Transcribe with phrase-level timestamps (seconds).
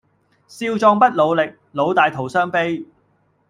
[0.47, 2.87] 少壯不努力，老大徒傷悲